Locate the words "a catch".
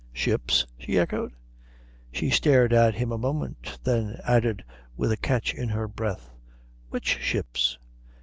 5.11-5.53